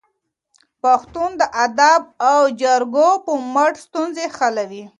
پښتون 0.81 1.29
د 1.41 1.43
ادب 1.65 2.01
او 2.31 2.39
جرګو 2.61 3.09
په 3.25 3.31
مټ 3.53 3.73
ستونزې 3.85 4.25
حلوي. 4.35 4.83